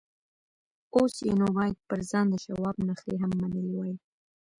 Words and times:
اوس 0.95 1.15
یې 1.27 1.33
نو 1.39 1.47
باید 1.57 1.75
پر 1.89 1.99
ځان 2.09 2.25
د 2.29 2.35
شواب 2.45 2.75
نخرې 2.87 3.15
هم 3.21 3.31
منلې 3.39 3.71
وای 3.75 3.93